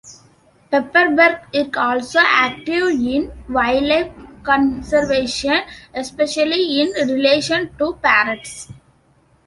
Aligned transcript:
Pepperberg 0.73 1.43
is 1.53 1.69
also 1.77 2.17
active 2.25 2.87
in 2.89 3.31
wildlife 3.47 4.11
conservation, 4.41 5.61
especially 5.93 6.81
in 6.81 6.87
relation 7.07 7.69
to 7.77 7.93
parrots. 8.01 8.69